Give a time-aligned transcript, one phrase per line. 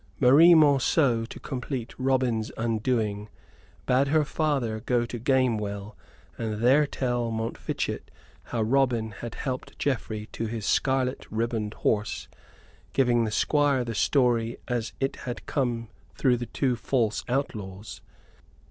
[0.19, 3.29] Marie Monceux, to complete Robin's undoing,
[3.85, 5.95] bade her father go to Gamewell
[6.39, 8.09] and there tell Montfichet
[8.45, 12.27] how Robin had helped Geoffrey to his scarlet ribboned horse,
[12.93, 18.01] giving the Squire the story as it had come through the two false outlaws.